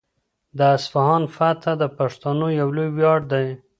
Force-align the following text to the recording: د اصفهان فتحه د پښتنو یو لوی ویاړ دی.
د 0.57 0.59
اصفهان 0.75 1.23
فتحه 1.35 1.73
د 1.81 1.83
پښتنو 1.97 2.47
یو 2.59 2.67
لوی 2.77 2.89
ویاړ 2.97 3.19
دی. 3.31 3.47